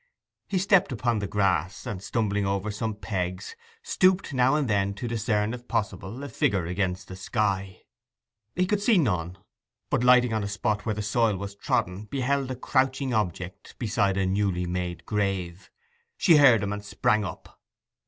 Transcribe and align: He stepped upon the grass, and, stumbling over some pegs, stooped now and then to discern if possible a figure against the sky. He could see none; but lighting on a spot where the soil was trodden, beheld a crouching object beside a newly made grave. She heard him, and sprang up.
He 0.47 0.57
stepped 0.57 0.91
upon 0.91 1.19
the 1.19 1.27
grass, 1.27 1.85
and, 1.85 2.01
stumbling 2.01 2.43
over 2.43 2.71
some 2.71 2.95
pegs, 2.95 3.55
stooped 3.83 4.33
now 4.33 4.55
and 4.55 4.67
then 4.67 4.95
to 4.95 5.07
discern 5.07 5.53
if 5.53 5.67
possible 5.67 6.23
a 6.23 6.27
figure 6.27 6.65
against 6.65 7.07
the 7.07 7.15
sky. 7.15 7.83
He 8.55 8.65
could 8.65 8.81
see 8.81 8.97
none; 8.97 9.37
but 9.91 10.03
lighting 10.03 10.33
on 10.33 10.43
a 10.43 10.47
spot 10.47 10.87
where 10.87 10.95
the 10.95 11.03
soil 11.03 11.37
was 11.37 11.53
trodden, 11.53 12.05
beheld 12.05 12.49
a 12.49 12.55
crouching 12.55 13.13
object 13.13 13.77
beside 13.77 14.17
a 14.17 14.25
newly 14.25 14.65
made 14.65 15.05
grave. 15.05 15.69
She 16.17 16.37
heard 16.37 16.63
him, 16.63 16.73
and 16.73 16.83
sprang 16.83 17.23
up. 17.23 17.61